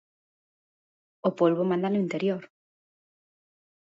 [1.27, 2.43] O polbo manda no interior.